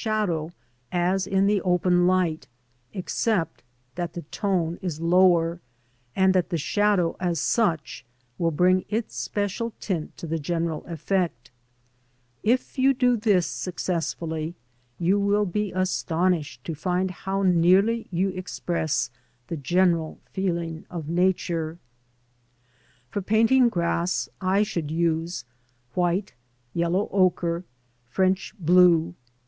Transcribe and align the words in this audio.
shadow 0.00 0.48
as 0.92 1.26
in 1.26 1.48
the 1.48 1.60
open 1.62 2.06
light, 2.06 2.46
except 2.92 3.64
that 3.96 4.12
the 4.12 4.22
tone 4.30 4.78
is 4.80 5.00
lower, 5.00 5.60
and 6.14 6.32
that 6.32 6.50
the 6.50 6.56
shadow, 6.56 7.16
as 7.18 7.40
such, 7.40 8.04
will 8.38 8.52
bring 8.52 8.84
its 8.88 9.16
special 9.16 9.72
tint 9.80 10.16
to 10.16 10.24
the 10.24 10.38
general 10.38 10.86
effect 10.86 11.50
If 12.44 12.78
you 12.78 12.94
do 12.94 13.16
this 13.16 13.44
successfully 13.48 14.54
you 15.00 15.18
will 15.18 15.44
be 15.46 15.72
astonished 15.72 16.62
to 16.62 16.76
find 16.76 17.10
how 17.10 17.42
nearly 17.42 18.06
you 18.12 18.28
express 18.28 19.10
the 19.48 19.56
general 19.56 20.20
feeling 20.30 20.86
of 20.88 21.08
Nature. 21.08 21.76
For 23.10 23.20
painting 23.20 23.68
grass 23.68 24.28
I 24.40 24.62
should 24.62 24.92
use 24.92 25.44
white, 25.94 26.34
yellow 26.72 27.08
ochre, 27.10 27.64
French 28.08 28.54
blue, 28.60 29.00
No. 29.06 29.14